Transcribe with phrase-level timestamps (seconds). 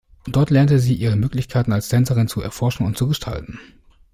[0.25, 3.59] Dort lernte sie, ihre Möglichkeiten als Tänzerin zu erforschen und zu gestalten.